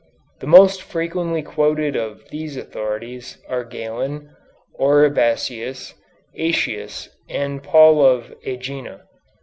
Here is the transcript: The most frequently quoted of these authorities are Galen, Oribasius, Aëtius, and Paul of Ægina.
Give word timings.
The 0.39 0.47
most 0.47 0.81
frequently 0.81 1.43
quoted 1.43 1.95
of 1.95 2.27
these 2.31 2.57
authorities 2.57 3.37
are 3.47 3.63
Galen, 3.63 4.31
Oribasius, 4.79 5.93
Aëtius, 6.35 7.07
and 7.29 7.61
Paul 7.61 8.03
of 8.03 8.33
Ægina. 8.43 9.01